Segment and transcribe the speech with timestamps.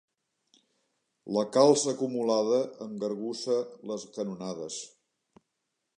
[1.35, 3.61] La calç acumulada engargussa
[3.93, 4.81] les canonades.